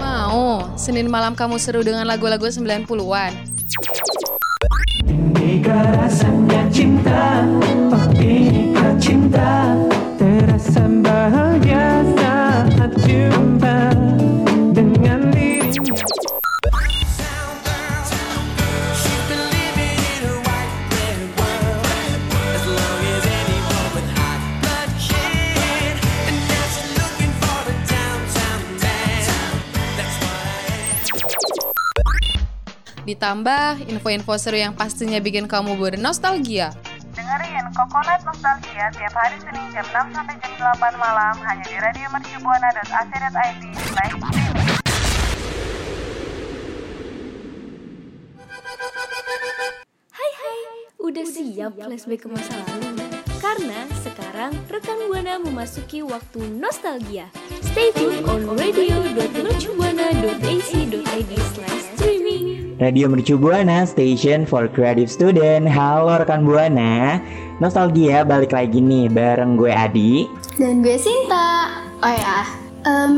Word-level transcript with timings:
Mau, 0.00 0.64
Senin 0.80 1.12
malam 1.12 1.36
kamu 1.36 1.60
seru 1.60 1.84
dengan 1.84 2.08
lagu-lagu 2.08 2.48
90-an. 2.48 3.36
Inikah 5.04 5.84
rasanya 6.00 6.64
cinta 6.72 7.44
Oh 7.92 8.08
inikah 8.16 8.96
cinta 8.96 9.76
Ditambah 33.08 33.88
info-info 33.88 34.36
seru 34.36 34.60
yang 34.60 34.76
pastinya 34.76 35.16
bikin 35.16 35.48
kamu 35.48 35.80
bernostalgia. 35.80 36.76
Dengerin 37.16 37.64
Coconut 37.72 38.20
Nostalgia 38.20 38.92
tiap 38.92 39.16
hari 39.16 39.40
Senin 39.40 39.64
jam 39.72 40.12
6 40.12 40.12
sampai 40.12 40.36
jam 40.44 40.52
8 40.76 40.92
malam 41.00 41.32
hanya 41.40 41.64
di 41.64 41.80
radio 41.80 42.04
mercubuana.ac.id. 42.12 43.64
Hai 50.12 50.30
hai, 50.36 50.60
udah 51.00 51.24
siap 51.24 51.80
flashback 51.80 52.20
ke 52.20 52.28
masa 52.28 52.60
lalu? 52.60 52.92
Karena 53.40 53.88
sekarang 54.04 54.52
rekan 54.68 55.00
Buana 55.08 55.40
memasuki 55.40 56.04
waktu 56.04 56.44
nostalgia. 56.60 57.32
Stay 57.64 57.88
tune 57.96 58.20
on 58.28 58.52
radio.mercubuana.ac.id 58.52 61.32
slash 61.56 61.88
streaming. 61.96 62.27
Radio 62.78 63.10
Mercu 63.10 63.34
Buana, 63.34 63.82
station 63.82 64.46
for 64.46 64.70
creative 64.70 65.10
student. 65.10 65.66
Halo 65.66 66.14
rekan 66.14 66.46
Buana. 66.46 67.18
Nostalgia 67.58 68.22
balik 68.22 68.54
lagi 68.54 68.78
nih 68.78 69.10
bareng 69.10 69.58
gue 69.58 69.66
Adi. 69.66 70.30
Dan 70.54 70.86
gue 70.86 70.94
Sinta. 70.94 71.74
Oh 71.98 72.14
ya, 72.14 72.46
em, 72.86 73.14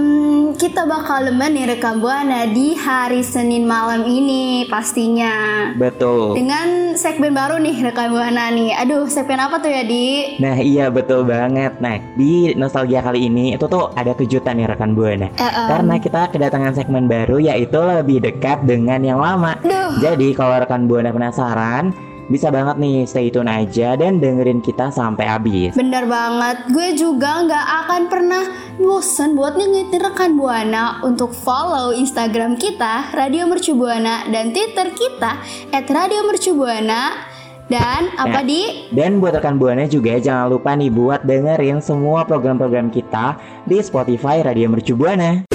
kita 0.56 0.84
bakal 0.88 1.28
nih 1.28 1.76
rekam 1.76 2.00
buana 2.00 2.48
di 2.48 2.76
hari 2.76 3.20
Senin 3.24 3.64
malam 3.64 4.04
ini 4.04 4.64
pastinya. 4.68 5.68
Betul. 5.76 6.36
Dengan 6.36 6.96
segmen 6.96 7.32
baru 7.36 7.60
nih 7.60 7.90
rekam 7.90 8.12
buana 8.12 8.52
nih. 8.52 8.76
Aduh, 8.76 9.08
segmen 9.10 9.40
apa 9.40 9.60
tuh 9.60 9.72
ya 9.72 9.82
di? 9.84 10.36
Nah 10.40 10.56
iya 10.56 10.88
betul 10.88 11.28
banget. 11.28 11.76
Nah 11.80 12.00
di 12.16 12.52
nostalgia 12.56 13.04
kali 13.04 13.28
ini 13.28 13.56
itu 13.56 13.66
tuh 13.68 13.92
ada 13.96 14.16
kejutan 14.16 14.56
nih 14.56 14.68
rekan 14.70 14.92
Buana. 14.96 15.28
Eh, 15.32 15.42
em. 15.42 15.68
Karena 15.68 15.94
kita 16.00 16.20
kedatangan 16.32 16.72
segmen 16.76 17.08
baru 17.08 17.40
yaitu 17.40 17.80
lebih 17.80 18.24
dekat 18.24 18.64
dengan 18.64 19.00
yang 19.00 19.20
lama. 19.20 19.56
Duh. 19.60 20.00
Jadi 20.00 20.32
kalau 20.36 20.60
rekan 20.60 20.88
Buana 20.88 21.12
penasaran, 21.12 21.92
bisa 22.30 22.46
banget 22.48 22.78
nih 22.78 23.02
stay 23.10 23.26
tune 23.28 23.50
aja 23.50 23.98
dan 23.98 24.22
dengerin 24.22 24.62
kita 24.62 24.94
sampai 24.94 25.26
habis. 25.26 25.74
Bener 25.74 26.06
banget, 26.06 26.62
gue 26.70 26.88
juga 26.94 27.42
nggak 27.42 27.66
akan 27.84 28.02
pernah 28.06 28.44
bosan 28.78 29.34
buat 29.34 29.58
ngingetin 29.58 29.98
rekan 29.98 30.38
Buana 30.38 31.02
untuk 31.02 31.34
follow 31.34 31.90
Instagram 31.90 32.54
kita 32.54 33.10
Radio 33.12 33.50
Mercu 33.50 33.74
Buana 33.74 34.30
dan 34.30 34.54
Twitter 34.54 34.94
kita 34.94 35.42
@radiomercubuana 35.74 37.28
dan 37.66 38.10
apa 38.14 38.42
Nah, 38.42 38.46
di 38.46 38.90
Dan 38.94 39.18
buat 39.18 39.34
rekan 39.34 39.58
Buana 39.58 39.90
juga 39.90 40.14
jangan 40.18 40.54
lupa 40.54 40.78
nih 40.78 40.90
buat 40.90 41.26
dengerin 41.26 41.82
semua 41.82 42.22
program-program 42.22 42.94
kita 42.94 43.38
di 43.66 43.82
Spotify 43.82 44.42
Radio 44.46 44.70
Mercu 44.70 44.94
Buana. 44.94 45.46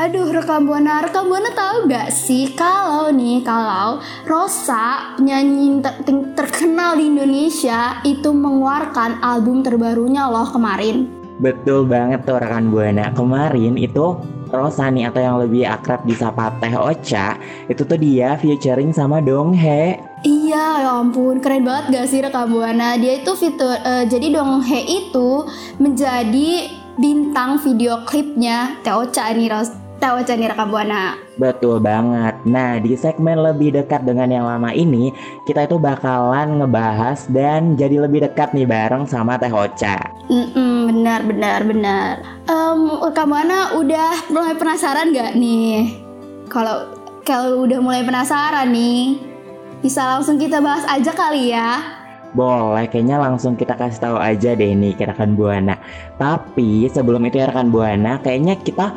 Aduh 0.00 0.32
rekam 0.32 0.64
buana, 0.64 1.04
rekam 1.04 1.28
buana 1.28 1.52
tahu 1.52 1.84
gak 1.84 2.08
sih 2.08 2.56
kalau 2.56 3.12
nih 3.12 3.44
kalau 3.44 4.00
Rosa 4.24 5.12
penyanyi 5.20 5.84
ter- 5.84 6.00
ter- 6.08 6.28
terkenal 6.40 6.96
di 6.96 7.12
Indonesia 7.12 8.00
itu 8.00 8.32
mengeluarkan 8.32 9.20
album 9.20 9.60
terbarunya 9.60 10.24
loh 10.24 10.48
kemarin. 10.48 11.04
Betul 11.36 11.84
banget 11.84 12.24
tuh 12.24 12.40
rekan 12.40 12.72
Buana. 12.72 13.12
Kemarin 13.12 13.76
itu 13.76 14.16
Rosa 14.48 14.88
nih 14.88 15.12
atau 15.12 15.20
yang 15.20 15.36
lebih 15.36 15.68
akrab 15.68 16.00
disapa 16.08 16.48
Teh 16.64 16.72
Ocha 16.80 17.36
itu 17.68 17.84
tuh 17.84 18.00
dia 18.00 18.40
featuring 18.40 18.96
sama 18.96 19.20
Donghae. 19.20 20.00
Iya 20.24 20.80
ya 20.80 20.96
ampun 20.96 21.44
keren 21.44 21.68
banget 21.68 21.84
gak 21.92 22.06
sih 22.08 22.24
rekam 22.24 22.48
buana 22.48 22.96
Dia 22.96 23.20
itu 23.20 23.36
fitur 23.36 23.76
eh, 23.84 24.08
jadi 24.08 24.32
Donghae 24.32 24.80
itu 24.80 25.44
menjadi 25.76 26.72
bintang 26.96 27.60
video 27.60 28.04
klipnya 28.08 28.80
Teocha 28.80 29.28
nih 29.32 29.48
Ros 29.48 29.89
Teocha 30.00 30.32
nih 30.32 30.48
rekam 30.48 30.72
buana 30.72 31.20
Betul 31.36 31.76
banget. 31.84 32.40
Nah, 32.48 32.80
di 32.80 32.96
segmen 32.96 33.36
lebih 33.36 33.76
dekat 33.76 34.08
dengan 34.08 34.32
yang 34.32 34.48
lama 34.48 34.72
ini, 34.72 35.12
kita 35.44 35.68
itu 35.68 35.76
bakalan 35.76 36.60
ngebahas 36.60 37.28
dan 37.28 37.76
jadi 37.76 38.08
lebih 38.08 38.24
dekat 38.24 38.56
nih 38.56 38.64
bareng 38.64 39.04
sama 39.04 39.36
Teh 39.36 39.52
Ocha. 39.52 40.00
Mm-mm, 40.32 40.88
benar 40.88 41.20
benar 41.28 41.60
benar 41.68 42.12
Em, 42.48 42.80
rekam 43.04 43.28
buana 43.28 43.76
udah 43.76 44.32
mulai 44.32 44.56
penasaran 44.56 45.12
gak 45.12 45.36
nih 45.36 46.00
Kalau 46.48 46.96
kalau 47.22 47.68
udah 47.68 47.78
mulai 47.78 48.00
penasaran 48.00 48.72
nih 48.72 49.20
bisa 49.80 50.04
langsung 50.04 50.36
kita 50.40 50.60
bahas 50.60 50.84
aja 50.88 51.12
kali 51.12 51.52
ya 51.52 52.00
Boleh, 52.30 52.86
kayaknya 52.86 53.18
langsung 53.18 53.58
kita 53.58 53.74
kasih 53.74 54.00
tahu 54.06 54.16
aja 54.16 54.54
deh 54.54 54.70
nih 54.70 54.94
ke 54.94 55.02
rekan 55.02 55.34
Buana. 55.34 55.74
Tapi 56.14 56.86
sebelum 56.86 57.26
itu 57.26 57.42
ya 57.42 57.50
rekan 57.50 57.74
Buana, 57.74 58.22
kayaknya 58.22 58.54
kita 58.54 58.94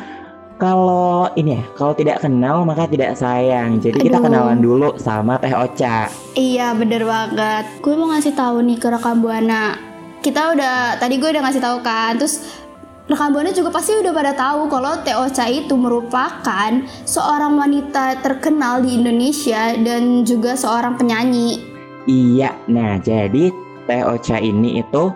kalau 0.63 1.27
ini 1.35 1.59
ya, 1.59 1.63
kalau 1.75 1.91
tidak 1.91 2.23
kenal 2.23 2.63
maka 2.63 2.87
tidak 2.87 3.19
sayang. 3.19 3.83
Jadi 3.83 3.99
kita 3.99 4.23
Aduh. 4.23 4.31
kenalan 4.31 4.59
dulu 4.63 4.89
sama 4.95 5.35
Teh 5.35 5.51
Ocha. 5.51 6.07
Iya 6.39 6.71
bener 6.71 7.03
banget. 7.03 7.83
Gue 7.83 7.99
mau 7.99 8.07
ngasih 8.15 8.31
tahu 8.31 8.63
nih 8.63 8.79
ke 8.79 8.87
rekam 8.87 9.19
buana. 9.19 9.75
Kita 10.23 10.55
udah 10.55 10.95
tadi 11.03 11.19
gue 11.19 11.27
udah 11.35 11.43
ngasih 11.43 11.59
tahu 11.59 11.77
kan. 11.83 12.15
Terus 12.15 12.63
rekam 13.11 13.35
buana 13.35 13.51
juga 13.51 13.75
pasti 13.75 13.91
udah 13.99 14.15
pada 14.15 14.31
tahu 14.31 14.71
kalau 14.71 15.03
Teh 15.03 15.19
Ocha 15.19 15.51
itu 15.51 15.75
merupakan 15.75 16.71
seorang 17.03 17.59
wanita 17.59 18.23
terkenal 18.23 18.79
di 18.79 18.95
Indonesia 18.95 19.75
dan 19.75 20.23
juga 20.23 20.55
seorang 20.55 20.95
penyanyi. 20.95 21.59
Iya, 22.07 22.55
nah 22.71 22.95
jadi 23.03 23.51
Teh 23.83 24.03
Ocha 24.07 24.39
ini 24.39 24.79
itu 24.79 25.11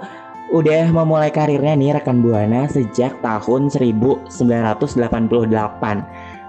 udah 0.52 0.91
memulai 0.91 1.31
karirnya 1.31 1.75
nih 1.75 2.00
rekan 2.00 2.24
Buana 2.24 2.68
sejak 2.72 3.19
tahun 3.19 3.68
1988. 3.68 4.31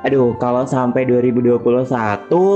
Aduh, 0.07 0.39
kalau 0.39 0.63
sampai 0.63 1.11
2021 1.11 1.59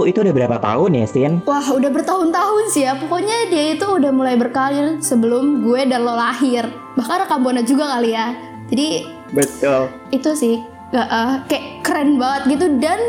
itu 0.06 0.18
udah 0.22 0.34
berapa 0.34 0.56
tahun 0.62 0.90
ya, 0.94 1.06
Sin? 1.10 1.32
Wah 1.42 1.66
udah 1.74 1.90
bertahun-tahun 1.90 2.64
sih 2.70 2.86
ya. 2.86 2.94
Pokoknya 2.94 3.50
dia 3.50 3.74
itu 3.74 3.82
udah 3.82 4.14
mulai 4.14 4.38
berkarir 4.38 5.02
sebelum 5.02 5.66
gue 5.66 5.82
dan 5.90 6.06
lo 6.06 6.14
lahir. 6.14 6.70
Bahkan 6.94 7.26
rekam 7.26 7.42
buana 7.42 7.66
juga 7.66 7.98
kali 7.98 8.14
ya. 8.14 8.30
Jadi 8.70 8.88
Betul. 9.34 9.90
itu 10.14 10.30
sih 10.38 10.62
nggak, 10.94 11.08
eh, 11.10 11.34
kayak 11.50 11.66
keren 11.82 12.20
banget 12.20 12.42
gitu 12.54 12.66
dan 12.78 13.00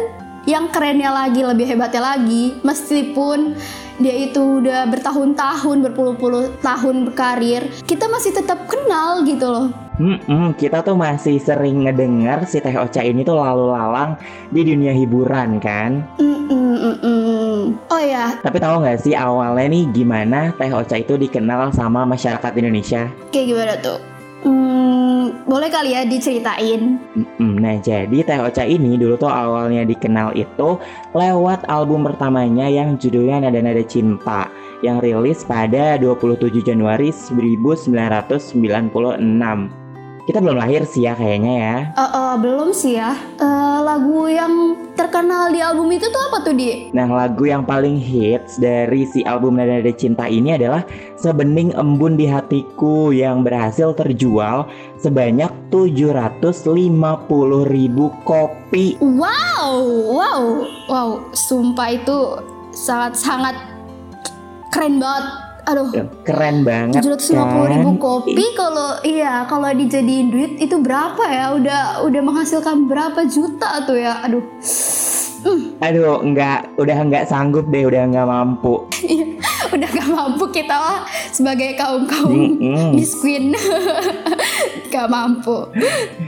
yang 0.50 0.68
kerennya 0.72 1.12
lagi 1.14 1.46
lebih 1.46 1.70
hebatnya 1.70 2.16
lagi 2.16 2.58
meskipun 2.66 3.56
dia 3.98 4.16
itu 4.16 4.64
udah 4.64 4.90
bertahun-tahun 4.90 5.78
berpuluh-puluh 5.90 6.50
tahun 6.60 7.10
berkarir 7.10 7.70
kita 7.86 8.10
masih 8.10 8.34
tetap 8.34 8.66
kenal 8.66 9.22
gitu 9.24 9.46
loh 9.46 9.68
Hmm, 9.94 10.58
kita 10.58 10.82
tuh 10.82 10.98
masih 10.98 11.38
sering 11.38 11.86
ngedengar 11.86 12.50
si 12.50 12.58
Teh 12.58 12.74
Ocha 12.74 13.06
ini 13.06 13.22
tuh 13.22 13.38
lalu 13.38 13.70
lalang 13.70 14.18
di 14.50 14.66
dunia 14.66 14.90
hiburan 14.90 15.62
kan. 15.62 16.02
Mm-mm, 16.18 16.50
mm-mm. 16.98 17.78
oh 17.88 18.02
ya 18.02 18.34
Tapi 18.42 18.58
tahu 18.58 18.82
nggak 18.82 18.98
sih 18.98 19.14
awalnya 19.14 19.70
nih 19.70 19.86
gimana 19.94 20.50
Teh 20.58 20.74
Ocha 20.74 20.98
itu 20.98 21.14
dikenal 21.14 21.70
sama 21.78 22.10
masyarakat 22.10 22.52
Indonesia? 22.58 23.06
kayak 23.30 23.46
gimana 23.46 23.74
tuh 23.86 24.02
Hmm, 24.44 24.93
boleh 25.46 25.70
kali 25.70 25.94
ya 25.94 26.02
diceritain 26.08 26.98
Nah 27.40 27.76
jadi 27.80 28.24
Teh 28.24 28.40
Ocha 28.42 28.66
ini 28.66 28.98
dulu 28.98 29.20
tuh 29.20 29.30
awalnya 29.30 29.86
dikenal 29.86 30.34
itu 30.34 30.80
lewat 31.14 31.70
album 31.70 32.08
pertamanya 32.08 32.68
yang 32.72 32.98
judulnya 32.98 33.48
Nada 33.48 33.62
Nada 33.62 33.84
Cinta 33.86 34.50
yang 34.84 35.00
rilis 35.00 35.48
pada 35.48 35.96
27 35.96 36.60
Januari 36.64 37.14
1996. 37.14 39.83
Kita 40.24 40.40
belum 40.40 40.56
lahir 40.56 40.88
sih 40.88 41.04
ya 41.04 41.20
kayaknya 41.20 41.54
ya. 41.60 41.78
Eh, 42.00 42.04
eh, 42.04 42.34
belum 42.40 42.72
sih 42.72 42.96
ya 42.96 43.12
Eh, 43.36 43.80
lagu 43.84 44.32
yang 44.32 44.80
terkenal 44.96 45.52
di 45.52 45.60
album 45.60 45.92
itu 45.92 46.08
tuh 46.08 46.22
apa 46.32 46.48
tuh 46.48 46.56
di 46.56 46.88
Nah 46.96 47.12
lagu 47.12 47.44
yang 47.44 47.68
paling 47.68 48.00
hits 48.00 48.56
dari 48.56 49.04
si 49.04 49.20
album 49.28 49.60
Nada 49.60 49.84
Nada 49.84 49.92
Cinta 49.92 50.32
ini 50.32 50.56
adalah 50.56 50.88
Sebening 51.20 51.76
Embun 51.76 52.16
di 52.16 52.24
Hatiku 52.24 53.12
yang 53.12 53.44
berhasil 53.44 53.92
terjual 54.00 54.70
sebanyak 55.02 55.52
750 55.68 56.72
ribu 57.68 58.16
kopi 58.24 58.96
Wow, 59.04 59.76
wow, 60.14 60.42
wow, 60.88 61.10
sumpah 61.36 62.00
itu 62.00 62.20
sangat-sangat 62.72 63.56
keren 64.74 64.98
banget. 64.98 65.53
Aduh, 65.64 65.88
Keren 66.28 66.68
banget 66.68 67.00
tujuh 67.00 67.16
ratus 67.16 67.28
lima 67.32 67.46
puluh 67.56 67.68
ribu 67.72 67.90
kan? 67.96 68.04
kopi 68.04 68.46
kalau 68.52 68.90
iya 69.08 69.48
kalau 69.48 69.72
dijadiin 69.72 70.28
duit 70.28 70.52
itu 70.60 70.76
berapa 70.84 71.24
ya? 71.32 71.56
Udah 71.56 71.82
udah 72.04 72.22
menghasilkan 72.22 72.92
berapa 72.92 73.24
juta 73.32 73.88
tuh 73.88 73.96
ya? 73.96 74.20
Aduh, 74.28 74.44
Aduh, 75.84 76.24
nggak, 76.24 76.80
udah 76.80 76.98
nggak 77.04 77.28
sanggup 77.28 77.68
deh, 77.68 77.84
udah 77.84 78.08
nggak 78.08 78.28
mampu. 78.28 78.88
Udah 79.74 79.90
gak 79.90 80.10
mampu 80.10 80.46
kita 80.54 80.78
lah 80.78 81.00
sebagai 81.34 81.74
kaum 81.74 82.06
kaum 82.06 82.30
Mm-mm. 82.30 82.94
miskin 82.94 83.58
gak 84.94 85.10
mampu. 85.10 85.66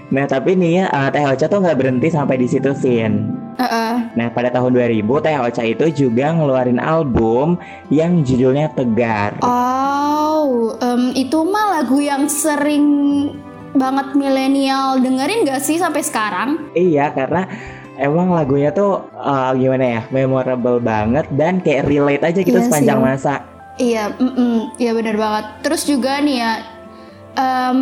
Nah, 0.09 0.25
tapi 0.25 0.57
nih 0.57 0.81
ya, 0.81 0.85
eh, 0.89 1.09
Teh 1.13 1.21
Ocha 1.21 1.45
tuh 1.45 1.61
nggak 1.61 1.77
berhenti 1.77 2.09
sampai 2.09 2.41
di 2.41 2.47
situ, 2.49 2.73
Sin. 2.73 3.29
Heeh. 3.61 4.17
Nah, 4.17 4.27
pada 4.33 4.49
tahun 4.49 4.73
2000, 4.73 5.21
Teh 5.21 5.37
Ocha 5.37 5.63
itu 5.63 5.85
juga 5.93 6.33
ngeluarin 6.33 6.81
album 6.81 7.61
yang 7.93 8.25
judulnya 8.25 8.73
Tegar. 8.73 9.37
Oh, 9.45 10.73
em, 10.81 11.13
itu 11.13 11.37
mah 11.45 11.79
lagu 11.79 12.01
yang 12.01 12.25
sering 12.25 12.85
banget 13.75 14.15
milenial 14.15 14.97
dengerin 15.03 15.45
gak 15.45 15.61
sih 15.61 15.77
sampai 15.77 16.01
sekarang? 16.01 16.71
Iya, 16.73 17.11
karena 17.11 17.45
emang 17.97 18.31
lagunya 18.31 18.69
tuh 18.69 19.07
eh, 19.11 19.51
gimana 19.55 19.85
ya, 19.85 20.01
memorable 20.09 20.79
banget 20.79 21.25
dan 21.33 21.59
kayak 21.59 21.87
relate 21.87 22.23
aja 22.23 22.39
gitu 22.39 22.53
Iya 22.53 22.61
sih. 22.61 22.69
sepanjang 22.69 22.99
masa. 22.99 23.33
Iya, 23.75 24.03
mm 24.15 24.79
iya 24.79 24.91
bener 24.95 25.15
banget. 25.15 25.45
Terus 25.61 25.83
juga 25.83 26.23
nih 26.23 26.39
ya, 26.39 26.53
em, 27.35 27.79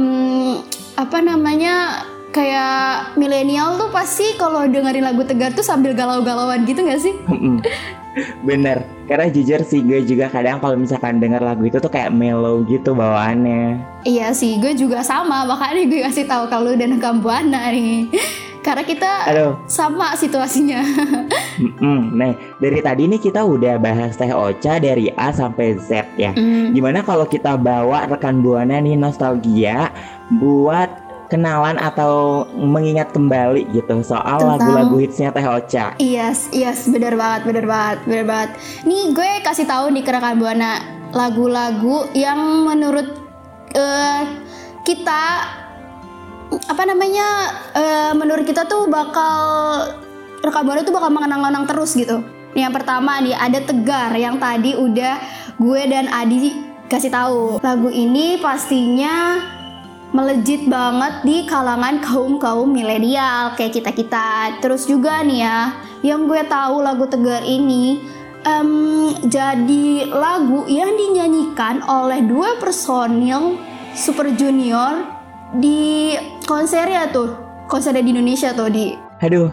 apa 0.94 1.18
namanya 1.22 2.02
kayak 2.34 3.14
milenial 3.14 3.78
tuh 3.78 3.94
pasti 3.94 4.34
kalau 4.36 4.66
dengerin 4.66 5.06
lagu 5.06 5.22
Tegar 5.22 5.54
tuh 5.54 5.62
sambil 5.62 5.94
galau-galauan 5.94 6.66
gitu 6.66 6.82
gak 6.82 6.98
sih? 6.98 7.14
Bener, 8.48 8.86
karena 9.06 9.26
jujur 9.26 9.62
sih 9.66 9.82
gue 9.82 10.06
juga 10.06 10.30
kadang 10.30 10.62
kalau 10.62 10.78
misalkan 10.78 11.18
denger 11.18 11.42
lagu 11.42 11.66
itu 11.66 11.78
tuh 11.78 11.90
kayak 11.90 12.14
mellow 12.14 12.62
gitu 12.66 12.94
bawaannya. 12.94 13.82
Iya 14.06 14.34
sih, 14.34 14.62
gue 14.62 14.74
juga 14.74 15.02
sama. 15.02 15.46
Makanya 15.46 15.82
gue 15.86 16.02
kasih 16.06 16.26
tahu 16.26 16.46
kalau 16.46 16.74
dan 16.74 17.02
Kambuana 17.02 17.74
nih. 17.74 18.10
Karena 18.64 18.84
kita 18.88 19.12
Aduh, 19.28 19.52
sama 19.68 20.16
situasinya. 20.16 20.80
mm-mm. 21.62 22.16
nah 22.16 22.32
dari 22.58 22.80
tadi 22.80 23.12
nih 23.12 23.20
kita 23.20 23.44
udah 23.44 23.76
bahas 23.76 24.16
Teh 24.16 24.32
Ocha 24.32 24.80
dari 24.80 25.12
A 25.14 25.30
sampai 25.30 25.76
Z 25.76 26.16
ya. 26.16 26.32
Hmm. 26.32 26.72
Gimana 26.72 27.04
kalau 27.04 27.28
kita 27.28 27.60
bawa 27.60 28.08
rekan 28.08 28.40
buana 28.40 28.80
nih 28.80 28.96
nostalgia 28.96 29.92
buat 30.32 30.88
kenalan 31.28 31.76
atau 31.76 32.46
mengingat 32.54 33.10
kembali 33.10 33.66
gitu 33.74 34.00
soal 34.02 34.38
Tentang- 34.38 34.64
lagu-lagu 34.64 34.96
hitsnya 35.02 35.36
Teh 35.36 35.44
Ocha. 35.44 35.98
Yes, 36.00 36.48
yes, 36.50 36.88
bener 36.88 37.20
banget, 37.20 37.44
bener 37.44 37.66
banget, 37.68 37.98
bener 38.08 38.26
banget. 38.26 38.50
Nih 38.86 39.12
gue 39.12 39.30
kasih 39.42 39.68
tahu 39.68 39.92
nih 39.92 40.06
ke 40.06 40.12
rekan 40.14 40.40
buana 40.40 40.80
lagu-lagu 41.12 42.08
yang 42.16 42.38
menurut 42.64 43.12
eh, 43.74 44.22
kita 44.84 45.24
apa 46.68 46.84
namanya 46.86 47.28
eh, 47.74 48.12
menurut 48.18 48.46
kita 48.46 48.66
tuh 48.66 48.90
bakal 48.90 49.38
rekan 50.44 50.64
buana 50.68 50.84
tuh 50.84 50.96
bakal 50.96 51.10
mengenang-kenang 51.10 51.66
terus 51.66 51.96
gitu. 51.96 52.20
Yang 52.54 52.74
pertama 52.82 53.18
nih 53.24 53.34
ada 53.34 53.60
Tegar 53.64 54.12
yang 54.14 54.38
tadi 54.38 54.78
udah 54.78 55.16
gue 55.58 55.82
dan 55.90 56.06
Adi 56.12 56.54
kasih 56.92 57.10
tahu. 57.10 57.42
Lagu 57.64 57.90
ini 57.90 58.38
pastinya 58.38 59.42
melejit 60.14 60.70
banget 60.70 61.26
di 61.26 61.50
kalangan 61.50 61.98
kaum 62.06 62.38
kaum 62.38 62.70
milenial 62.70 63.58
kayak 63.58 63.74
kita 63.82 63.92
kita. 63.96 64.30
Terus 64.62 64.86
juga 64.86 65.26
nih 65.26 65.40
ya, 65.42 65.60
yang 66.06 66.30
gue 66.30 66.46
tahu 66.46 66.86
lagu 66.86 67.10
Tegar 67.10 67.42
ini 67.42 68.04
em, 68.46 69.10
jadi 69.26 70.12
lagu 70.12 70.68
yang 70.70 70.94
dinyanyikan 70.94 71.82
oleh 71.88 72.22
dua 72.22 72.60
personil 72.62 73.58
Super 73.98 74.30
Junior 74.36 75.13
di 75.58 76.14
konsernya 76.50 77.10
tuh, 77.14 77.34
konsernya 77.70 78.02
di 78.02 78.12
Indonesia 78.14 78.54
tuh 78.54 78.70
di 78.70 78.94
Aduh, 79.24 79.48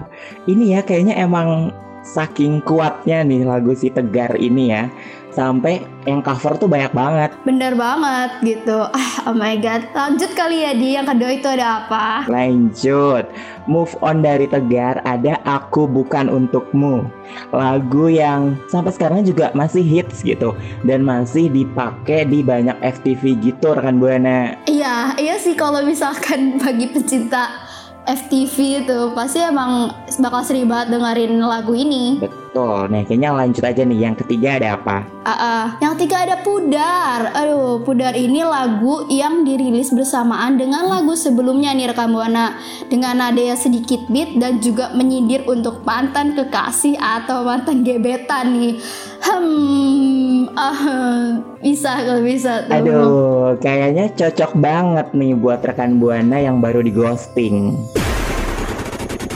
ini 0.51 0.75
ya 0.75 0.83
kayaknya 0.83 1.15
emang 1.21 1.71
saking 2.03 2.59
kuatnya 2.65 3.23
nih 3.23 3.47
lagu 3.47 3.71
si 3.77 3.93
Tegar 3.93 4.35
ini 4.35 4.73
ya. 4.75 4.91
Sampai 5.31 5.87
yang 6.11 6.27
cover 6.27 6.59
tuh 6.59 6.67
banyak 6.67 6.91
banget. 6.91 7.31
bener 7.47 7.79
banget 7.79 8.31
gitu. 8.43 8.83
Ah, 8.91 9.10
oh 9.27 9.37
my 9.37 9.57
god. 9.61 9.89
Lanjut 9.93 10.33
kali 10.33 10.65
ya 10.65 10.73
di. 10.73 10.97
Yang 10.97 11.17
kedua 11.17 11.31
itu 11.33 11.49
ada 11.49 11.67
apa? 11.85 12.05
Lanjut, 12.29 13.25
move 13.67 13.93
on 14.01 14.21
dari 14.25 14.45
Tegar 14.49 15.01
ada 15.05 15.41
Aku 15.45 15.89
Bukan 15.89 16.29
Untukmu. 16.29 17.09
Lagu 17.55 18.11
yang 18.11 18.59
sampai 18.67 18.91
sekarang 18.93 19.23
juga 19.23 19.55
masih 19.55 19.83
hits 19.85 20.21
gitu. 20.25 20.57
Dan 20.83 21.07
masih 21.07 21.49
dipakai 21.49 22.27
di 22.27 22.45
banyak 22.45 22.77
FTV 22.81 23.41
gitu 23.41 23.73
rekan 23.73 24.03
Buana. 24.03 24.57
Iya, 24.67 25.17
iya 25.21 25.37
sih 25.37 25.55
kalau 25.57 25.81
misalkan 25.87 26.59
bagi 26.63 26.91
pecinta 26.91 27.70
FTV 28.09 28.87
itu 28.87 28.99
pasti 29.13 29.45
emang 29.45 29.93
bakal 30.19 30.41
sering 30.41 30.67
banget 30.67 30.97
dengerin 30.97 31.37
lagu 31.41 31.77
ini. 31.77 32.21
Betul, 32.51 32.91
nah 32.91 33.07
kayaknya 33.07 33.31
lanjut 33.31 33.63
aja 33.63 33.87
nih 33.87 34.11
Yang 34.11 34.27
ketiga 34.27 34.59
ada 34.59 34.69
apa? 34.75 34.97
Ah, 35.23 35.31
ah. 35.31 35.65
Yang 35.79 35.93
ketiga 36.01 36.17
ada 36.27 36.37
Pudar. 36.43 37.21
Aduh, 37.37 37.87
Pudar 37.87 38.19
ini 38.19 38.43
lagu 38.43 39.07
yang 39.07 39.47
dirilis 39.47 39.95
bersamaan 39.95 40.59
dengan 40.59 40.91
lagu 40.91 41.15
sebelumnya 41.15 41.71
nih 41.77 41.95
rekam 41.95 42.11
buana 42.11 42.59
dengan 42.91 43.23
nada 43.23 43.39
yang 43.39 43.61
sedikit 43.61 44.03
beat 44.11 44.35
dan 44.41 44.59
juga 44.59 44.91
menyindir 44.97 45.47
untuk 45.47 45.87
mantan 45.87 46.35
kekasih 46.35 46.99
atau 46.99 47.47
mantan 47.47 47.87
gebetan 47.87 48.51
nih. 48.57 48.83
Hmm, 49.21 50.49
ah, 50.57 51.37
bisa 51.61 51.93
kalau 52.01 52.25
bisa 52.25 52.65
tuh. 52.65 52.73
Aduh, 52.81 53.47
kayaknya 53.61 54.09
cocok 54.17 54.57
banget 54.57 55.13
nih 55.13 55.37
buat 55.37 55.61
rekan 55.61 56.01
Buana 56.01 56.41
yang 56.41 56.65
baru 56.65 56.81
di 56.81 56.93
ghosting 56.93 57.77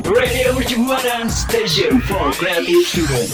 Radio 0.04 0.52
Mercubuana 0.52 1.24
Station 1.32 1.96
for 2.04 2.28
Creative 2.36 2.84
Student. 2.84 3.32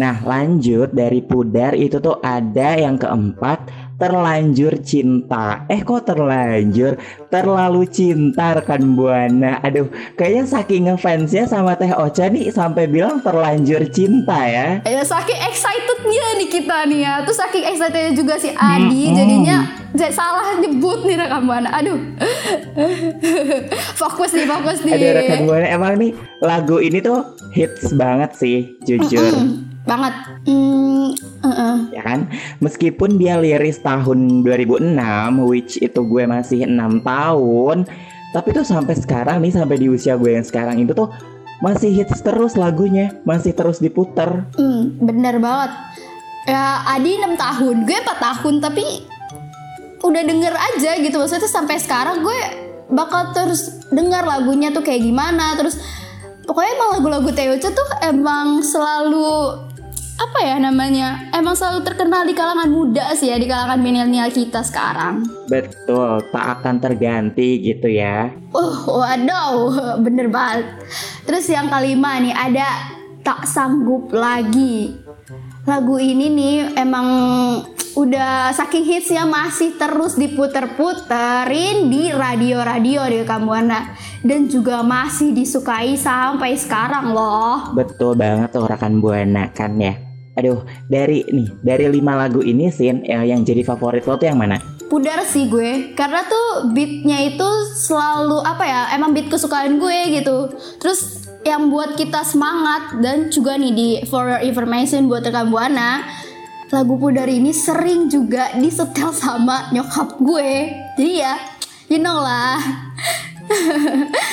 Nah 0.00 0.16
lanjut 0.24 0.90
dari 0.90 1.20
pudar 1.20 1.76
itu 1.76 2.00
tuh 2.00 2.16
ada 2.24 2.80
yang 2.80 2.96
keempat 2.96 3.68
terlanjur 4.04 4.76
cinta. 4.78 5.64
Eh 5.64 5.80
kok 5.80 6.04
terlanjur? 6.04 7.00
Terlalu 7.26 7.88
cinta 7.88 8.52
rekan 8.54 8.92
buana. 8.92 9.64
Aduh 9.64 9.88
kayaknya 10.12 10.44
saking 10.44 10.82
ngefansnya 10.86 11.48
sama 11.48 11.72
Teh 11.74 11.88
Ocha 11.90 12.28
nih 12.28 12.52
sampai 12.52 12.84
bilang 12.84 13.24
terlanjur 13.24 13.88
cinta 13.88 14.44
ya. 14.44 14.84
Ya 14.84 15.00
saking 15.00 15.40
excitednya 15.40 16.26
nih 16.36 16.48
kita 16.52 16.78
nih 16.84 17.00
ya. 17.00 17.14
Terus 17.24 17.38
saking 17.40 17.64
excitednya 17.64 18.12
juga 18.12 18.34
si 18.36 18.52
Adi 18.52 19.08
Mm-mm. 19.08 19.16
Jadinya 19.16 19.56
j- 19.92 20.12
salah 20.12 20.60
nyebut 20.60 21.02
nih 21.02 21.16
rekam 21.16 21.48
buana. 21.48 21.72
Aduh. 21.72 21.96
Fokus 23.94 24.30
nih 24.32 24.44
fokus 24.44 24.78
nih 24.82 24.92
Aduh 24.94 25.10
rekan 25.14 25.40
buana 25.44 25.66
emang 25.66 25.94
nih 25.96 26.10
lagu 26.38 26.76
ini 26.78 27.00
tuh 27.00 27.24
hits 27.50 27.94
banget 27.94 28.34
sih 28.34 28.74
jujur 28.82 29.32
Banget 29.84 30.14
Hmm, 30.48 31.12
uh-uh. 31.44 31.76
ya 31.92 32.02
kan 32.04 32.28
meskipun 32.60 33.20
dia 33.20 33.36
liris 33.36 33.84
tahun 33.84 34.40
2006 34.44 34.96
which 35.44 35.76
itu 35.76 36.00
gue 36.04 36.24
masih 36.24 36.64
enam 36.64 37.04
tahun 37.04 37.84
tapi 38.32 38.48
tuh 38.56 38.64
sampai 38.64 38.96
sekarang 38.96 39.44
nih 39.44 39.52
sampai 39.52 39.76
di 39.76 39.92
usia 39.92 40.16
gue 40.16 40.34
yang 40.34 40.44
sekarang 40.44 40.80
itu 40.80 40.96
tuh 40.96 41.12
masih 41.60 41.92
hits 41.92 42.24
terus 42.24 42.56
lagunya 42.56 43.12
masih 43.28 43.52
terus 43.52 43.78
diputer 43.78 44.48
Hmm, 44.56 44.96
bener 45.00 45.36
banget. 45.38 45.70
Ya 46.44 46.84
Adi 46.92 47.16
6 47.16 47.40
tahun, 47.40 47.76
gue 47.88 47.98
4 48.04 48.20
tahun 48.20 48.54
tapi 48.60 48.84
udah 50.04 50.22
denger 50.28 50.52
aja 50.52 50.90
gitu 51.00 51.16
maksudnya 51.16 51.48
sampai 51.48 51.80
sekarang 51.80 52.20
gue 52.20 52.38
bakal 52.92 53.32
terus 53.32 53.80
dengar 53.88 54.28
lagunya 54.28 54.68
tuh 54.68 54.84
kayak 54.84 55.00
gimana 55.00 55.56
terus 55.56 55.80
pokoknya 56.44 56.72
emang 56.76 56.90
lagu-lagu 57.00 57.30
Teocha 57.32 57.72
tuh 57.72 57.88
emang 58.04 58.60
selalu 58.60 59.56
apa 60.14 60.38
ya 60.46 60.56
namanya 60.62 61.26
emang 61.34 61.58
selalu 61.58 61.82
terkenal 61.82 62.22
di 62.22 62.38
kalangan 62.38 62.70
muda 62.70 63.10
sih 63.18 63.34
ya 63.34 63.36
di 63.38 63.50
kalangan 63.50 63.82
milenial 63.82 64.30
kita 64.30 64.62
sekarang. 64.62 65.26
betul 65.50 66.22
tak 66.30 66.60
akan 66.60 66.78
terganti 66.78 67.58
gitu 67.60 67.90
ya 67.90 68.30
Uh, 68.54 68.86
waduh, 68.86 69.98
bener 69.98 70.30
banget. 70.30 70.62
Terus 71.26 71.50
yang 71.50 71.66
kelima 71.66 72.22
nih 72.22 72.30
ada 72.30 72.94
tak 73.26 73.50
sanggup 73.50 74.14
lagi. 74.14 74.94
Lagu 75.64 75.96
ini 75.96 76.28
nih 76.28 76.76
emang 76.76 77.08
udah 77.96 78.52
saking 78.52 78.84
hitsnya 78.84 79.24
masih 79.24 79.72
terus 79.80 80.12
diputer-puterin 80.20 81.88
di 81.88 82.12
radio-radio 82.12 83.08
di 83.08 83.24
Kambuana. 83.24 83.96
Dan 84.20 84.44
juga 84.52 84.84
masih 84.84 85.32
disukai 85.32 85.96
sampai 85.96 86.60
sekarang 86.60 87.16
loh. 87.16 87.72
betul 87.72 88.12
banget 88.12 88.52
tuh 88.52 88.68
rekan 88.68 89.00
buana 89.00 89.48
kan 89.56 89.72
ya? 89.80 89.96
Aduh 90.36 90.68
dari 90.84 91.24
nih 91.24 91.48
dari 91.64 91.88
lima 91.88 92.12
lagu 92.12 92.44
ini 92.44 92.68
sin 92.68 93.00
eh, 93.08 93.24
yang 93.24 93.40
jadi 93.40 93.64
favorit 93.64 94.04
lo 94.04 94.20
tuh 94.20 94.28
yang 94.28 94.36
mana? 94.36 94.60
Pudar 94.92 95.24
sih 95.24 95.48
gue 95.48 95.96
karena 95.96 96.28
tuh 96.28 96.76
beatnya 96.76 97.24
itu 97.24 97.48
selalu 97.72 98.44
apa 98.44 98.64
ya 98.68 98.80
emang 99.00 99.16
beat 99.16 99.32
kesukaan 99.32 99.80
gue 99.80 100.20
gitu. 100.20 100.52
Terus 100.76 101.23
yang 101.44 101.68
buat 101.68 101.94
kita 101.94 102.24
semangat 102.24 102.98
dan 102.98 103.28
juga 103.28 103.54
nih 103.54 103.70
di 103.70 103.88
for 104.04 104.26
your 104.26 104.40
information 104.40 105.06
buat 105.06 105.22
rekan 105.22 105.48
buana 105.48 106.02
lagu 106.68 106.96
pudar 106.96 107.28
ini 107.28 107.54
sering 107.54 108.08
juga 108.08 108.50
disetel 108.54 109.14
sama 109.14 109.70
nyokap 109.70 110.18
gue. 110.18 110.50
Jadi 110.96 111.12
ya, 111.16 111.38
you 111.86 111.98
know 111.98 112.18
lah. 112.18 112.58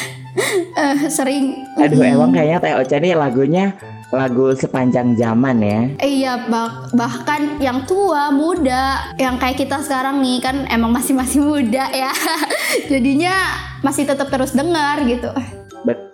Eh, 0.71 1.11
sering 1.11 1.67
Aduh 1.75 1.99
Mm. 1.99 2.15
emang 2.15 2.31
kayaknya 2.31 2.57
Teh 2.57 2.73
Ocha 2.73 2.97
nih 2.97 3.13
lagunya 3.13 3.75
lagu 4.09 4.55
sepanjang 4.55 5.11
zaman 5.13 5.59
ya. 5.59 5.81
Iya, 5.99 6.47
bah- 6.47 6.87
bahkan 6.91 7.59
yang 7.59 7.83
tua, 7.83 8.31
muda, 8.31 9.11
yang 9.15 9.35
kayak 9.35 9.59
kita 9.59 9.83
sekarang 9.83 10.23
nih 10.23 10.39
kan 10.39 10.63
emang 10.67 10.95
masih 10.95 11.11
masih 11.11 11.43
muda 11.43 11.83
ya. 11.91 12.15
Jadinya 12.91 13.35
masih 13.79 14.07
tetap 14.07 14.31
terus 14.31 14.55
dengar 14.55 15.03
gitu. 15.03 15.27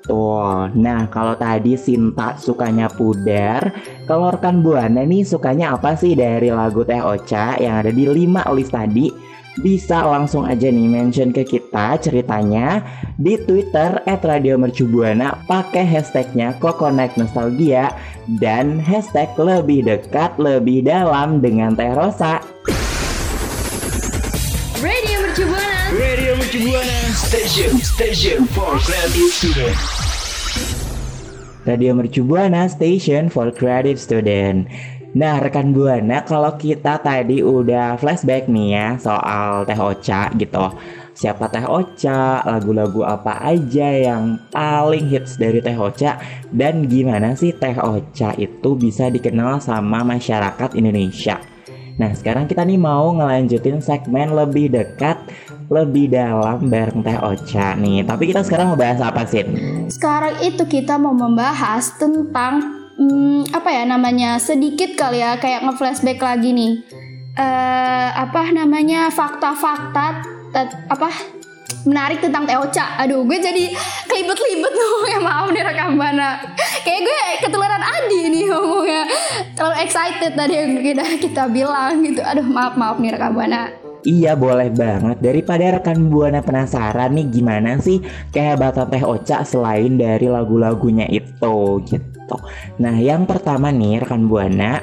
Betul. 0.07 0.71
Nah 0.79 1.11
kalau 1.11 1.35
tadi 1.35 1.75
Sinta 1.75 2.39
sukanya 2.39 2.87
pudar, 2.87 3.75
kalau 4.07 4.31
rekan 4.31 4.63
Buana 4.63 5.03
nih 5.03 5.27
sukanya 5.27 5.75
apa 5.75 5.99
sih 5.99 6.15
dari 6.15 6.47
lagu 6.47 6.87
Teh 6.87 7.03
Ocha 7.03 7.59
yang 7.59 7.83
ada 7.83 7.91
di 7.91 8.07
5 8.07 8.55
list 8.55 8.71
tadi? 8.71 9.11
Bisa 9.59 10.07
langsung 10.07 10.47
aja 10.47 10.71
nih 10.71 10.87
mention 10.87 11.35
ke 11.35 11.43
kita 11.43 11.99
ceritanya 11.99 12.79
di 13.19 13.35
Twitter 13.35 13.99
@radiomercubuana 14.07 15.43
pakai 15.43 15.83
hashtagnya 15.83 16.55
Kokonek 16.63 17.19
Nostalgia 17.19 17.91
dan 18.39 18.79
hashtag 18.79 19.27
lebih 19.35 19.91
dekat 19.91 20.39
lebih 20.39 20.87
dalam 20.87 21.43
dengan 21.43 21.75
Teh 21.75 21.91
Rosa. 21.91 22.39
Radio 24.79 25.17
Mercu 25.19 25.43
Buana. 25.51 25.81
Radio 25.91 26.26
Mercu 26.47 26.63
Buana 26.63 27.11
Station 27.11 27.71
Station 27.83 28.39
for 28.55 28.79
Creative 28.79 29.31
Student 29.35 29.75
Radio 31.67 31.91
Mercu 31.91 32.23
Buana 32.23 32.71
Station 32.71 33.27
for 33.27 33.51
Creative 33.51 33.99
Student. 33.99 34.63
Nah, 35.11 35.43
rekan 35.43 35.75
Buana, 35.75 36.23
kalau 36.23 36.55
kita 36.55 37.03
tadi 37.03 37.43
udah 37.43 37.99
flashback 37.99 38.47
nih 38.47 38.79
ya 38.79 38.87
soal 38.95 39.67
Teh 39.67 39.75
Ocha 39.75 40.31
gitu. 40.39 40.71
Siapa 41.11 41.51
Teh 41.51 41.67
Ocha, 41.67 42.39
lagu-lagu 42.47 43.03
apa 43.03 43.43
aja 43.43 43.91
yang 43.91 44.39
paling 44.47 45.03
hits 45.03 45.35
dari 45.35 45.59
Teh 45.59 45.75
Ocha 45.75 46.15
dan 46.55 46.87
gimana 46.87 47.35
sih 47.35 47.51
Teh 47.51 47.75
Ocha 47.75 48.31
itu 48.39 48.71
bisa 48.79 49.11
dikenal 49.11 49.59
sama 49.59 49.99
masyarakat 50.07 50.79
Indonesia. 50.79 51.56
Nah, 51.97 52.13
sekarang 52.13 52.45
kita 52.45 52.61
nih 52.61 52.77
mau 52.77 53.09
ngelanjutin 53.09 53.81
segmen 53.81 54.29
lebih 54.29 54.69
dekat, 54.69 55.17
lebih 55.65 56.13
dalam 56.13 56.69
bareng 56.69 57.01
Teh 57.01 57.17
Ocha 57.17 57.73
nih. 57.73 58.05
Tapi 58.05 58.29
kita 58.29 58.45
sekarang 58.45 58.73
mau 58.73 58.79
bahas 58.79 59.01
apa 59.01 59.25
sih? 59.25 59.41
Sekarang 59.89 60.37
itu 60.45 60.61
kita 60.69 61.01
mau 61.01 61.17
membahas 61.17 61.97
tentang 61.97 62.61
hmm, 63.01 63.49
apa 63.49 63.69
ya 63.73 63.83
namanya 63.89 64.37
sedikit 64.37 64.93
kali 64.93 65.25
ya 65.25 65.41
kayak 65.41 65.65
nge-flashback 65.65 66.21
lagi 66.21 66.53
nih. 66.53 66.73
Eh 67.37 68.09
apa 68.13 68.49
namanya 68.53 69.09
fakta-fakta 69.09 70.21
apa 70.89 71.36
menarik 71.87 72.19
tentang 72.19 72.43
Teocha. 72.43 72.99
Aduh, 72.99 73.23
gue 73.23 73.39
jadi 73.39 73.71
kelibet-libet 74.11 74.73
tuh 74.75 74.99
ya 75.15 75.19
maaf 75.23 75.47
nih 75.49 75.63
rekam 75.63 75.95
mana. 75.95 76.37
Kayak 76.83 77.01
gue 77.07 77.21
ketularan 77.47 77.81
Adi 77.81 78.21
nih 78.27 78.43
ngomongnya. 78.51 79.03
Terlalu 79.55 79.75
excited 79.87 80.31
tadi 80.35 80.53
yang 80.59 80.71
kita, 80.83 81.03
kita 81.23 81.43
bilang 81.47 82.03
gitu. 82.03 82.19
Aduh, 82.19 82.45
maaf 82.45 82.75
maaf 82.75 82.99
nih 82.99 83.15
rekam 83.15 83.33
mana. 83.33 83.71
Iya 84.07 84.39
boleh 84.39 84.71
banget 84.71 85.19
Daripada 85.19 85.67
rekan 85.67 86.07
Buana 86.07 86.39
penasaran 86.39 87.11
nih 87.11 87.27
gimana 87.27 87.75
sih 87.81 87.99
kehebatan 88.31 88.87
Teh 88.87 89.03
Ocha 89.03 89.43
selain 89.43 89.99
dari 89.99 90.31
lagu-lagunya 90.31 91.11
itu 91.11 91.83
gitu 91.83 92.37
Nah 92.79 92.95
yang 92.95 93.27
pertama 93.27 93.67
nih 93.67 93.99
rekan 93.99 94.31
Buana 94.31 94.79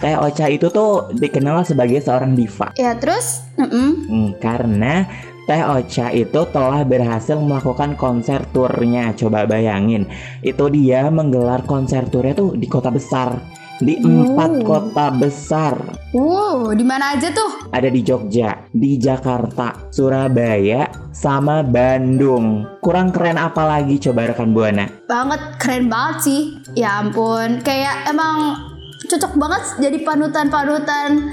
Teh 0.00 0.16
Ocha 0.18 0.50
itu 0.50 0.74
tuh 0.74 1.06
dikenal 1.14 1.62
sebagai 1.62 2.02
seorang 2.02 2.34
diva 2.34 2.74
Ya 2.74 2.98
terus, 2.98 3.46
mm-mm. 3.54 3.90
Hmm, 4.10 4.30
Karena 4.42 5.06
Teh 5.48 5.64
Ocha 5.64 6.12
itu 6.12 6.40
telah 6.52 6.84
berhasil 6.84 7.40
melakukan 7.40 7.96
konser 7.96 8.44
turnya 8.52 9.16
Coba 9.16 9.48
bayangin 9.48 10.04
Itu 10.44 10.68
dia 10.68 11.08
menggelar 11.08 11.64
konser 11.64 12.04
turnya 12.06 12.36
tuh 12.36 12.52
di 12.52 12.68
kota 12.68 12.92
besar 12.92 13.40
Di 13.80 13.96
empat 13.96 14.50
Oh. 14.58 14.64
kota 14.66 15.08
besar 15.08 15.74
wow, 16.10 16.74
di 16.74 16.82
mana 16.82 17.14
aja 17.14 17.30
tuh? 17.30 17.68
ada 17.68 17.86
di 17.86 18.00
Jogja, 18.00 18.64
di 18.72 18.96
Jakarta, 18.96 19.92
Surabaya, 19.92 20.88
sama 21.12 21.60
Bandung. 21.62 22.64
Kurang 22.80 23.12
keren 23.12 23.36
apa 23.36 23.62
lagi 23.62 24.00
coba 24.00 24.26
rekan 24.26 24.50
Buana? 24.50 24.88
banget 25.04 25.38
keren 25.56 25.86
banget 25.86 26.16
sih 26.24 26.40
ya 26.74 27.04
ampun 27.04 27.60
kayak 27.60 28.08
emang 28.08 28.56
cocok 29.04 29.36
banget 29.36 29.62
jadi 29.78 29.98
panutan-panutan 30.02 31.28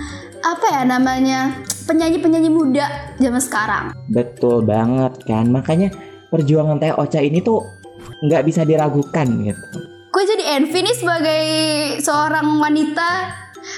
apa 0.45 0.65
ya 0.69 0.81
namanya 0.85 1.57
penyanyi-penyanyi 1.89 2.53
muda 2.53 2.85
zaman 3.17 3.41
sekarang 3.41 3.85
Betul 4.13 4.61
banget 4.61 5.17
kan, 5.25 5.49
makanya 5.49 5.89
perjuangan 6.29 6.77
Teh 6.77 6.93
Ocha 6.93 7.17
ini 7.17 7.41
tuh 7.41 7.65
nggak 8.21 8.45
bisa 8.45 8.61
diragukan 8.61 9.25
gitu. 9.41 9.77
gue 10.13 10.23
jadi 10.23 10.61
envy 10.61 10.79
nih 10.85 10.95
sebagai 10.95 11.43
seorang 11.99 12.61
wanita 12.61 13.09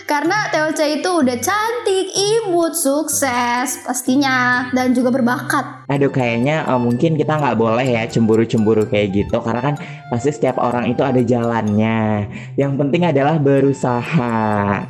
karena 0.06 0.52
Teocha 0.52 0.86
itu 0.88 1.10
udah 1.10 1.38
cantik, 1.40 2.08
imut, 2.14 2.74
sukses 2.76 3.84
pastinya 3.84 4.70
dan 4.72 4.92
juga 4.92 5.12
berbakat. 5.12 5.88
Aduh 5.88 6.12
kayaknya 6.12 6.68
eh, 6.68 6.80
mungkin 6.80 7.16
kita 7.16 7.40
nggak 7.40 7.58
boleh 7.58 7.88
ya 7.88 8.04
cemburu-cemburu 8.08 8.88
kayak 8.88 9.16
gitu 9.16 9.40
karena 9.40 9.62
kan 9.64 9.76
pasti 10.12 10.36
setiap 10.36 10.60
orang 10.60 10.92
itu 10.92 11.02
ada 11.04 11.20
jalannya. 11.24 12.28
Yang 12.60 12.74
penting 12.76 13.04
adalah 13.08 13.40
berusaha. 13.40 14.36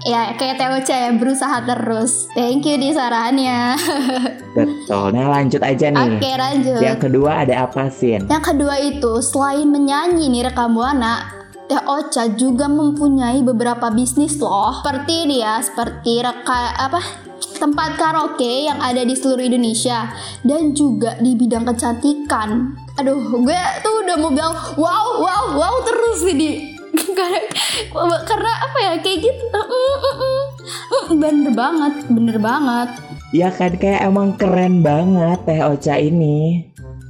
Ya 0.06 0.34
kayak 0.38 0.58
Teocha 0.58 0.96
ya 1.08 1.12
berusaha 1.14 1.58
terus. 1.66 2.30
Thank 2.34 2.66
you 2.66 2.78
di 2.82 2.90
sarannya. 2.94 3.78
Betul. 4.58 5.14
Nah 5.14 5.28
lanjut 5.30 5.62
aja 5.62 5.94
nih. 5.94 6.18
Oke 6.18 6.32
lanjut. 6.34 6.82
Yang 6.82 7.00
kedua 7.10 7.46
ada 7.46 7.70
apa 7.70 7.94
sih? 7.94 8.18
Yang 8.18 8.44
kedua 8.54 8.76
itu 8.82 9.22
selain 9.22 9.70
menyanyi 9.70 10.30
nih 10.34 10.50
rekam 10.50 10.74
buana, 10.74 11.47
Teh 11.68 11.84
Ocha 11.84 12.32
juga 12.32 12.72
mempunyai 12.72 13.44
beberapa 13.44 13.92
bisnis 13.92 14.40
loh. 14.40 14.72
Seperti 14.80 15.28
ini 15.28 15.44
ya, 15.44 15.60
seperti 15.60 16.24
reka 16.24 16.72
apa 16.80 17.28
tempat 17.60 18.00
karaoke 18.00 18.72
yang 18.72 18.80
ada 18.80 19.04
di 19.04 19.12
seluruh 19.12 19.44
Indonesia 19.44 20.08
dan 20.48 20.72
juga 20.72 21.20
di 21.20 21.36
bidang 21.36 21.68
kecantikan. 21.68 22.72
Aduh, 22.96 23.20
gue 23.44 23.62
tuh 23.84 23.94
udah 24.00 24.16
mau 24.16 24.32
bilang 24.32 24.56
wow, 24.80 25.20
wow, 25.20 25.44
wow 25.60 25.76
terus 25.84 26.24
ini. 26.32 26.72
karena, 27.18 28.18
karena 28.24 28.52
apa 28.64 28.78
ya 28.80 28.94
kayak 29.04 29.20
gitu. 29.28 29.60
Mm, 29.60 29.98
mm. 30.00 30.44
Mm, 30.88 31.08
Bener 31.20 31.52
banget, 31.52 31.94
bener 32.08 32.38
banget. 32.40 32.90
Ya 33.36 33.52
kan 33.52 33.76
kayak 33.76 34.08
emang 34.08 34.40
keren 34.40 34.80
banget 34.80 35.44
Teh 35.44 35.60
Ocha 35.68 36.00
ini. 36.00 36.64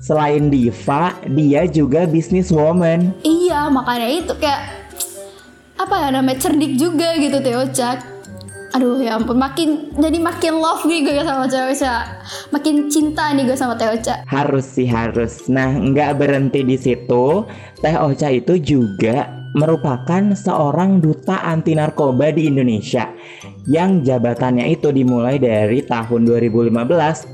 Selain 0.08 0.48
diva, 0.48 1.20
dia 1.28 1.68
juga 1.68 2.08
businesswoman. 2.08 3.12
Iya, 3.28 3.68
makanya 3.68 4.08
itu 4.08 4.32
kayak 4.40 4.88
apa 5.76 5.96
ya 6.00 6.08
namanya 6.16 6.48
cerdik 6.48 6.80
juga 6.80 7.20
gitu 7.20 7.44
Teh 7.44 7.60
Ocha. 7.60 8.00
Aduh 8.72 9.04
ya 9.04 9.20
ampun, 9.20 9.36
makin 9.36 9.92
jadi 10.00 10.16
makin 10.16 10.64
love 10.64 10.88
nih 10.88 11.04
gue 11.04 11.28
sama 11.28 11.52
Teh 11.52 11.60
Ocha. 11.60 12.24
Makin 12.56 12.88
cinta 12.88 13.36
nih 13.36 13.52
gue 13.52 13.58
sama 13.60 13.76
Teh 13.76 13.92
Ocha. 13.92 14.24
Harus 14.32 14.80
sih 14.80 14.88
harus. 14.88 15.52
Nah, 15.52 15.76
nggak 15.76 16.16
berhenti 16.24 16.64
di 16.64 16.80
situ. 16.80 17.44
Teh 17.84 18.00
Ocha 18.00 18.32
itu 18.32 18.56
juga 18.64 19.37
merupakan 19.56 20.24
seorang 20.36 21.00
duta 21.00 21.40
anti 21.46 21.78
narkoba 21.78 22.34
di 22.34 22.52
Indonesia 22.52 23.08
yang 23.68 24.04
jabatannya 24.04 24.68
itu 24.72 24.92
dimulai 24.92 25.40
dari 25.40 25.84
tahun 25.84 26.28
2015 26.28 26.74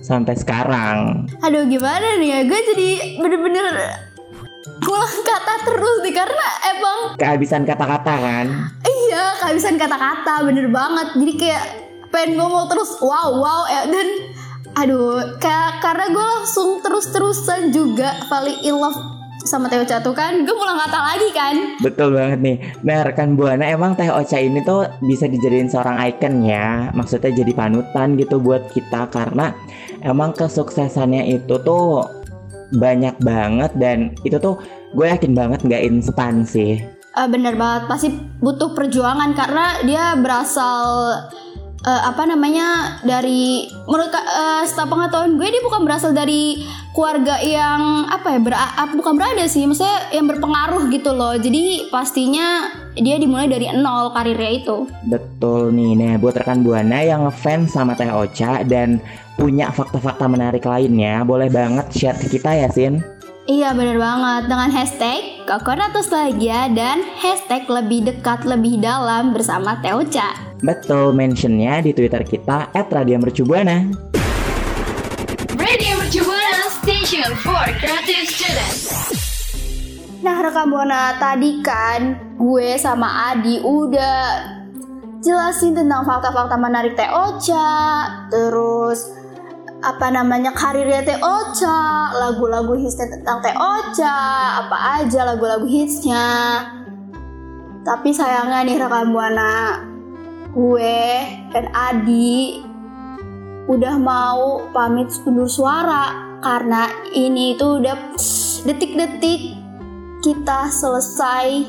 sampai 0.05 0.35
sekarang. 0.37 0.97
Aduh 1.41 1.65
gimana 1.69 2.17
nih 2.21 2.29
ya, 2.29 2.39
gue 2.45 2.59
jadi 2.73 2.89
bener-bener 3.21 3.65
ngulang 4.83 5.17
kata 5.23 5.55
terus 5.63 5.97
nih 6.03 6.13
karena 6.13 6.47
emang 6.75 6.97
Kehabisan 7.15 7.63
kata-kata 7.63 8.13
kan? 8.19 8.45
iya 8.83 9.25
kehabisan 9.37 9.77
kata-kata 9.77 10.41
bener 10.45 10.67
banget. 10.73 11.07
Jadi 11.13 11.33
kayak 11.37 11.63
pengen 12.09 12.37
ngomong 12.37 12.65
terus 12.69 12.97
wow 13.01 13.29
wow 13.37 13.61
ya 13.69 13.89
dan 13.89 14.07
aduh 14.73 15.37
kayak 15.37 15.85
karena 15.85 16.05
gue 16.09 16.25
langsung 16.37 16.81
terus-terusan 16.81 17.69
juga 17.69 18.25
paling 18.25 18.57
in 18.65 18.73
love 18.73 18.97
sama 19.43 19.67
Teh 19.67 19.83
Ocha 19.83 19.99
tuh 19.99 20.15
kan 20.15 20.47
gue 20.47 20.55
ngulang 20.55 20.79
kata 20.79 20.99
lagi 20.99 21.29
kan 21.35 21.55
Betul 21.83 22.15
banget 22.15 22.39
nih. 22.39 22.57
Nah, 22.83 23.03
rekan 23.03 23.35
Buana 23.35 23.67
emang 23.67 23.95
Teh 23.95 24.07
Ocha 24.07 24.39
ini 24.39 24.63
tuh 24.63 24.87
bisa 25.03 25.27
dijadiin 25.27 25.67
seorang 25.67 25.99
icon 26.09 26.43
ya. 26.47 26.89
Maksudnya 26.95 27.31
jadi 27.35 27.51
panutan 27.51 28.15
gitu 28.15 28.39
buat 28.39 28.71
kita 28.71 29.11
karena 29.11 29.51
emang 30.01 30.31
kesuksesannya 30.33 31.27
itu 31.27 31.55
tuh 31.61 32.07
banyak 32.73 33.19
banget 33.21 33.71
dan 33.77 34.17
itu 34.25 34.39
tuh 34.41 34.57
gue 34.95 35.05
yakin 35.05 35.35
banget 35.35 35.59
nggak 35.61 35.83
instan 35.85 36.47
sih. 36.47 36.81
Eh, 37.13 37.27
bener 37.29 37.53
banget 37.53 37.85
pasti 37.85 38.09
butuh 38.41 38.73
perjuangan 38.73 39.37
karena 39.37 39.85
dia 39.85 40.17
berasal 40.17 41.13
eh, 41.83 42.01
apa 42.07 42.23
namanya 42.23 42.97
dari 43.03 43.67
menurut 43.85 44.09
ka- 44.09 44.23
eh, 44.23 44.61
setahu 44.65 44.95
pengetahuan 44.95 45.35
gue 45.35 45.47
dia 45.51 45.61
bukan 45.63 45.81
berasal 45.83 46.11
dari 46.15 46.63
keluarga 46.95 47.41
yang 47.43 48.05
apa 48.07 48.37
ya 48.37 48.39
ber, 48.39 48.53
ah, 48.55 48.87
bukan 48.93 49.19
berada 49.19 49.43
sih 49.49 49.67
maksudnya 49.67 50.13
yang 50.15 50.29
berpengaruh 50.29 50.87
gitu 50.93 51.11
loh 51.11 51.35
jadi 51.35 51.89
pastinya 51.91 52.69
dia 52.93 53.17
dimulai 53.17 53.49
dari 53.49 53.67
nol 53.73 54.13
karirnya 54.13 54.51
itu 54.63 54.85
Betul 55.09 55.73
nih, 55.73 55.97
nah 55.97 56.13
buat 56.21 56.37
rekan 56.37 56.61
Buana 56.61 57.01
yang 57.01 57.25
ngefans 57.25 57.73
sama 57.73 57.97
Teh 57.97 58.13
Ocha 58.13 58.61
dan 58.61 59.01
punya 59.33 59.73
fakta-fakta 59.73 60.29
menarik 60.29 60.61
lainnya, 60.61 61.25
boleh 61.25 61.49
banget 61.49 61.89
share 61.89 62.17
ke 62.21 62.37
kita 62.37 62.53
ya, 62.53 62.69
Sin. 62.69 63.01
Iya 63.49 63.73
bener 63.73 63.97
banget 63.97 64.47
dengan 64.47 64.69
hashtag 64.71 65.41
Coconut 65.49 65.91
Nostalgia 65.91 66.69
dan 66.71 67.01
hashtag 67.17 67.65
lebih 67.67 68.07
dekat 68.07 68.45
lebih 68.45 68.79
dalam 68.79 69.33
bersama 69.33 69.81
Teocha. 69.81 70.52
Betul, 70.63 71.11
mentionnya 71.11 71.83
di 71.83 71.91
Twitter 71.91 72.23
kita 72.23 72.71
@radiomercubuana. 72.71 73.83
Radio 75.59 75.93
Mercubuana 75.99 76.71
Station 76.79 77.35
for 77.43 77.67
Creative 77.83 78.23
Students. 78.31 78.87
Nah 80.23 80.39
rekam 80.39 80.71
buana 80.71 81.19
tadi 81.19 81.59
kan 81.59 82.15
gue 82.39 82.79
sama 82.79 83.35
Adi 83.35 83.59
udah 83.59 84.39
jelasin 85.19 85.75
tentang 85.75 86.07
fakta-fakta 86.07 86.55
menarik 86.55 86.95
Teocha, 86.95 87.67
terus 88.31 89.11
apa 89.83 90.15
namanya 90.15 90.55
karirnya 90.55 91.03
Teocha, 91.03 92.15
lagu-lagu 92.15 92.79
hitsnya 92.79 93.11
tentang 93.11 93.43
Teocha, 93.43 94.15
apa 94.63 95.03
aja 95.03 95.27
lagu-lagu 95.27 95.67
hitsnya. 95.67 96.23
Tapi 97.83 98.15
sayangnya 98.15 98.63
nih 98.63 98.79
rekam 98.79 99.11
buana, 99.11 99.91
gue 100.53 101.01
dan 101.49 101.65
Adi 101.73 102.61
udah 103.65 103.95
mau 103.97 104.69
pamit 104.69 105.09
undur 105.25 105.49
suara 105.49 106.37
karena 106.45 106.93
ini 107.15 107.57
itu 107.57 107.81
udah 107.81 107.95
detik-detik 108.67 109.57
kita 110.21 110.69
selesai 110.69 111.65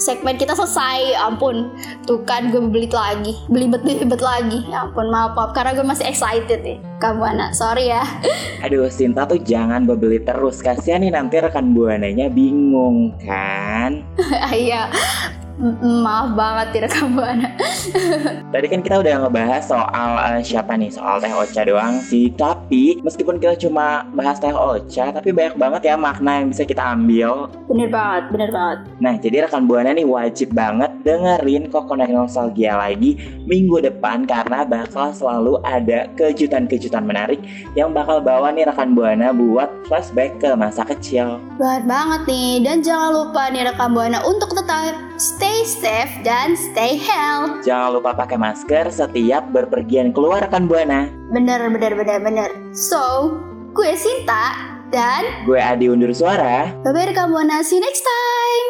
segmen 0.00 0.40
kita 0.40 0.56
selesai. 0.56 1.12
Ya 1.12 1.28
ampun 1.28 1.76
tuh 2.08 2.24
kan 2.24 2.48
gue 2.48 2.58
belit 2.58 2.90
lagi 2.90 3.36
belibet 3.52 3.84
belibet 3.84 4.18
lagi. 4.24 4.64
Ya 4.66 4.88
ampun 4.88 5.12
maaf 5.12 5.36
maaf 5.36 5.52
karena 5.52 5.76
gue 5.76 5.86
masih 5.86 6.08
excited 6.08 6.64
nih. 6.64 6.80
Kamu 6.98 7.22
anak 7.22 7.52
sorry 7.52 7.92
ya. 7.92 8.02
Aduh, 8.64 8.88
Sinta 8.88 9.28
tuh 9.28 9.38
jangan 9.40 9.84
bebeli 9.84 10.20
terus, 10.24 10.64
kasihan 10.64 11.04
nih 11.04 11.12
nanti 11.12 11.38
rekan 11.38 11.76
Buananya 11.76 12.32
bingung 12.32 13.16
kan. 13.20 14.04
iya 14.56 14.88
maaf 15.80 16.32
banget 16.34 16.66
tidak 16.80 16.90
kamu 16.96 17.20
anak 17.20 17.52
Tadi 18.54 18.66
kan 18.66 18.80
kita 18.82 18.96
udah 19.00 19.14
ngebahas 19.26 19.62
soal 19.62 20.10
eh, 20.18 20.42
siapa 20.42 20.74
nih, 20.74 20.90
soal 20.90 21.22
Teh 21.22 21.30
Ocha 21.30 21.62
doang 21.62 22.02
sih. 22.02 22.32
Tapi 22.34 22.98
meskipun 23.04 23.38
kita 23.38 23.54
cuma 23.68 24.02
bahas 24.16 24.42
Teh 24.42 24.50
Ocha, 24.50 25.14
tapi 25.14 25.30
banyak 25.30 25.54
banget 25.54 25.92
ya 25.92 25.94
makna 25.94 26.42
yang 26.42 26.48
bisa 26.50 26.64
kita 26.66 26.82
ambil 26.82 27.50
bener 27.68 27.88
banget 27.90 28.24
bener 28.32 28.50
banget 28.50 28.78
Nah, 29.00 29.14
jadi 29.16 29.36
rekan 29.46 29.64
Buana 29.64 29.94
nih 29.94 30.04
wajib 30.04 30.52
banget 30.52 30.90
dengerin 31.06 31.70
Coconut 31.70 32.10
Nostalgia 32.10 32.76
lagi 32.76 33.16
minggu 33.46 33.80
depan 33.84 34.26
karena 34.26 34.66
bakal 34.66 35.14
selalu 35.14 35.60
ada 35.64 36.10
kejutan-kejutan 36.18 37.06
menarik 37.06 37.40
yang 37.78 37.94
bakal 37.94 38.18
bawa 38.18 38.50
nih 38.50 38.66
rekan 38.68 38.92
Buana 38.92 39.32
buat 39.32 39.70
flashback 39.86 40.42
ke 40.42 40.50
masa 40.56 40.82
kecil. 40.86 41.38
banget 41.60 41.84
banget 41.86 42.20
nih 42.26 42.52
dan 42.64 42.76
jangan 42.80 43.10
lupa 43.12 43.42
nih 43.52 43.62
rekam 43.68 43.92
buana 43.92 44.18
untuk 44.24 44.52
tetap 44.56 45.09
stay 45.20 45.68
safe 45.68 46.08
dan 46.24 46.56
stay 46.56 46.96
health 46.96 47.60
Jangan 47.60 47.92
lupa 47.92 48.16
pakai 48.16 48.40
masker 48.40 48.88
setiap 48.88 49.52
berpergian 49.52 50.16
keluar 50.16 50.40
rekan 50.40 50.64
Buana. 50.64 51.12
bener 51.28 51.60
bener 51.68 51.92
bener 51.92 52.18
bener 52.18 52.48
so 52.72 53.36
gue 53.76 53.92
Sinta 53.94 54.56
dan 54.88 55.22
Gue 55.44 55.60
Adi 55.60 55.86
undur 55.86 56.10
suara. 56.10 56.72
bye 56.80 56.90
bye 56.90 57.04
rekam 57.04 57.30
buana 57.30 57.60
see 57.60 57.76
you 57.76 57.84
next 57.84 58.00
time 58.00 58.66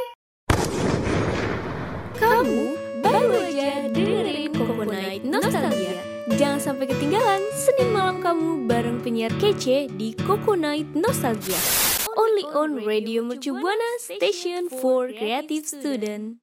Kamu 2.19 2.61
baru 3.00 3.33
aja 3.40 3.88
dengerin 3.88 4.52
Coconut 4.52 5.25
Nostalgia. 5.25 5.97
Jangan 6.30 6.61
sampai 6.61 6.85
ketinggalan 6.85 7.40
Senin 7.57 7.97
malam 7.97 8.21
kamu 8.21 8.69
bareng 8.69 9.00
penyiar 9.00 9.32
kece 9.41 9.89
di 9.89 10.13
Coconut 10.21 10.84
Nostalgia. 10.93 11.56
Only 12.13 12.45
on 12.52 12.84
Radio 12.84 13.25
Mercu 13.25 13.56
Buana 13.56 13.91
Station 13.97 14.69
for 14.69 15.08
Creative 15.08 15.65
Student. 15.65 16.36